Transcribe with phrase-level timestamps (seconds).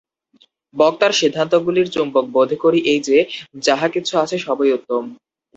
[0.75, 3.17] বক্তার সিদ্ধান্তগুলির চুম্বক বোধ করি এই যে,
[3.61, 5.03] যাহা কিছু আছে, সবই উত্তম।